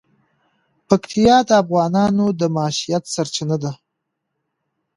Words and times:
پکتیا 0.87 1.37
د 1.47 1.49
افغانانو 1.63 2.25
د 2.39 2.41
معیشت 2.55 3.03
سرچینه 3.13 3.57
ده. 3.63 3.71